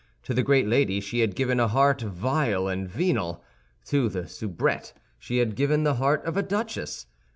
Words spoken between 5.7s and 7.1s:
the heart of a duchess.